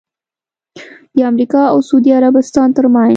[1.15, 3.09] د امریکا اوسعودي عربستان ترمنځ